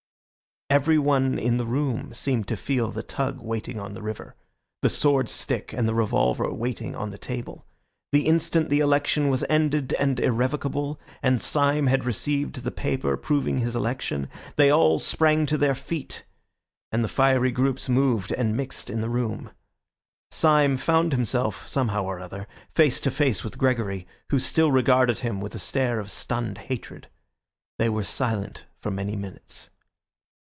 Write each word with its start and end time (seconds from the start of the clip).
Everyone 0.71 1.37
in 1.37 1.57
the 1.57 1.65
room 1.65 2.13
seemed 2.13 2.47
to 2.47 2.55
feel 2.55 2.91
the 2.91 3.03
tug 3.03 3.41
waiting 3.41 3.77
on 3.77 3.93
the 3.93 4.01
river, 4.01 4.35
the 4.81 4.87
sword 4.87 5.27
stick 5.27 5.73
and 5.73 5.85
the 5.85 5.93
revolver, 5.93 6.49
waiting 6.53 6.95
on 6.95 7.09
the 7.09 7.17
table. 7.17 7.65
The 8.13 8.25
instant 8.25 8.69
the 8.69 8.79
election 8.79 9.27
was 9.27 9.43
ended 9.49 9.91
and 9.99 10.17
irrevocable, 10.17 10.97
and 11.21 11.41
Syme 11.41 11.87
had 11.87 12.05
received 12.05 12.63
the 12.63 12.71
paper 12.71 13.17
proving 13.17 13.57
his 13.57 13.75
election, 13.75 14.29
they 14.55 14.69
all 14.71 14.97
sprang 14.97 15.45
to 15.47 15.57
their 15.57 15.75
feet, 15.75 16.23
and 16.89 17.03
the 17.03 17.09
fiery 17.09 17.51
groups 17.51 17.89
moved 17.89 18.31
and 18.31 18.55
mixed 18.55 18.89
in 18.89 19.01
the 19.01 19.09
room. 19.09 19.51
Syme 20.31 20.77
found 20.77 21.11
himself, 21.11 21.67
somehow 21.67 22.05
or 22.05 22.21
other, 22.21 22.47
face 22.75 23.01
to 23.01 23.11
face 23.11 23.43
with 23.43 23.57
Gregory, 23.57 24.07
who 24.29 24.39
still 24.39 24.71
regarded 24.71 25.19
him 25.19 25.41
with 25.41 25.53
a 25.53 25.59
stare 25.59 25.99
of 25.99 26.09
stunned 26.09 26.59
hatred. 26.69 27.09
They 27.77 27.89
were 27.89 28.03
silent 28.05 28.63
for 28.79 28.89
many 28.89 29.17
minutes. 29.17 29.69